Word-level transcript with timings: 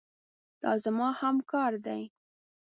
دا 0.61 0.71
زما 0.85 1.07
همکار 1.21 1.71
دی. 1.85 2.03